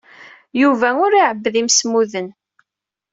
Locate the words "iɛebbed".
1.15-1.55